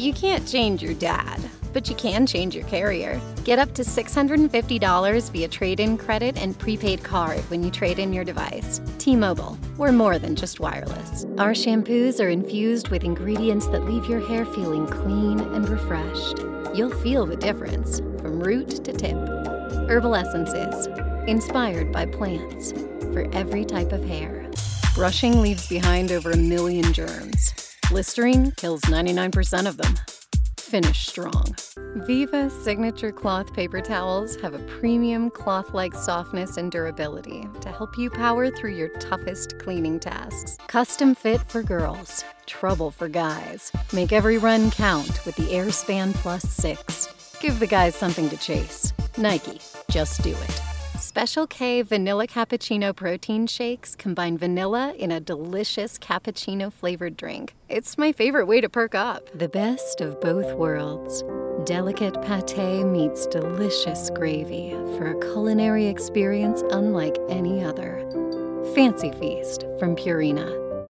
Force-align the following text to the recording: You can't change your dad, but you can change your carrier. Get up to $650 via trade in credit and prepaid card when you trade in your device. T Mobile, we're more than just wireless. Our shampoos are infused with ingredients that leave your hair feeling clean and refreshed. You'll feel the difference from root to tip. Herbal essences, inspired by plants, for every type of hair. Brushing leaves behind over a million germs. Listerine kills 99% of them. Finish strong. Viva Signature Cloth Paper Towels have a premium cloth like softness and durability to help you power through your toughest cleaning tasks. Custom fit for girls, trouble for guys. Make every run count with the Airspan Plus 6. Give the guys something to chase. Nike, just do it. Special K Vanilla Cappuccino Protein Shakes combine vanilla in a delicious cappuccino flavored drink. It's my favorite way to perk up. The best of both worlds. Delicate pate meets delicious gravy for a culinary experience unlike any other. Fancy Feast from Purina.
You 0.00 0.14
can't 0.14 0.48
change 0.48 0.82
your 0.82 0.94
dad, 0.94 1.38
but 1.74 1.90
you 1.90 1.94
can 1.94 2.26
change 2.26 2.54
your 2.54 2.64
carrier. 2.64 3.20
Get 3.44 3.58
up 3.58 3.74
to 3.74 3.82
$650 3.82 5.30
via 5.30 5.48
trade 5.48 5.78
in 5.78 5.98
credit 5.98 6.38
and 6.38 6.58
prepaid 6.58 7.04
card 7.04 7.40
when 7.50 7.62
you 7.62 7.70
trade 7.70 7.98
in 7.98 8.10
your 8.10 8.24
device. 8.24 8.80
T 8.96 9.14
Mobile, 9.14 9.58
we're 9.76 9.92
more 9.92 10.18
than 10.18 10.36
just 10.36 10.58
wireless. 10.58 11.26
Our 11.36 11.50
shampoos 11.50 12.18
are 12.18 12.30
infused 12.30 12.88
with 12.88 13.04
ingredients 13.04 13.66
that 13.66 13.84
leave 13.84 14.06
your 14.06 14.26
hair 14.26 14.46
feeling 14.46 14.86
clean 14.86 15.38
and 15.38 15.68
refreshed. 15.68 16.38
You'll 16.74 16.98
feel 17.02 17.26
the 17.26 17.36
difference 17.36 17.98
from 17.98 18.40
root 18.40 18.82
to 18.82 18.94
tip. 18.94 19.18
Herbal 19.86 20.14
essences, 20.14 20.86
inspired 21.26 21.92
by 21.92 22.06
plants, 22.06 22.72
for 23.12 23.28
every 23.34 23.66
type 23.66 23.92
of 23.92 24.02
hair. 24.04 24.50
Brushing 24.94 25.42
leaves 25.42 25.68
behind 25.68 26.10
over 26.10 26.30
a 26.30 26.38
million 26.38 26.90
germs. 26.94 27.69
Listerine 27.92 28.52
kills 28.52 28.82
99% 28.82 29.66
of 29.66 29.76
them. 29.76 29.94
Finish 30.56 31.08
strong. 31.08 31.56
Viva 32.06 32.48
Signature 32.48 33.10
Cloth 33.10 33.52
Paper 33.52 33.80
Towels 33.80 34.36
have 34.36 34.54
a 34.54 34.60
premium 34.60 35.28
cloth 35.28 35.74
like 35.74 35.94
softness 35.94 36.56
and 36.56 36.70
durability 36.70 37.48
to 37.60 37.68
help 37.72 37.98
you 37.98 38.08
power 38.08 38.48
through 38.48 38.76
your 38.76 38.90
toughest 39.00 39.58
cleaning 39.58 39.98
tasks. 39.98 40.56
Custom 40.68 41.16
fit 41.16 41.40
for 41.48 41.64
girls, 41.64 42.24
trouble 42.46 42.92
for 42.92 43.08
guys. 43.08 43.72
Make 43.92 44.12
every 44.12 44.38
run 44.38 44.70
count 44.70 45.26
with 45.26 45.34
the 45.34 45.48
Airspan 45.48 46.14
Plus 46.14 46.48
6. 46.48 47.38
Give 47.40 47.58
the 47.58 47.66
guys 47.66 47.96
something 47.96 48.28
to 48.30 48.36
chase. 48.36 48.92
Nike, 49.18 49.60
just 49.90 50.22
do 50.22 50.30
it. 50.30 50.69
Special 51.00 51.46
K 51.46 51.80
Vanilla 51.80 52.26
Cappuccino 52.26 52.94
Protein 52.94 53.46
Shakes 53.46 53.96
combine 53.96 54.36
vanilla 54.36 54.92
in 54.98 55.10
a 55.10 55.18
delicious 55.18 55.98
cappuccino 55.98 56.70
flavored 56.70 57.16
drink. 57.16 57.54
It's 57.70 57.96
my 57.96 58.12
favorite 58.12 58.44
way 58.44 58.60
to 58.60 58.68
perk 58.68 58.94
up. 58.94 59.30
The 59.34 59.48
best 59.48 60.02
of 60.02 60.20
both 60.20 60.52
worlds. 60.52 61.24
Delicate 61.64 62.20
pate 62.20 62.84
meets 62.84 63.26
delicious 63.26 64.10
gravy 64.10 64.72
for 64.98 65.06
a 65.06 65.20
culinary 65.20 65.86
experience 65.86 66.62
unlike 66.70 67.16
any 67.30 67.64
other. 67.64 68.06
Fancy 68.74 69.10
Feast 69.12 69.64
from 69.78 69.96
Purina. 69.96 70.69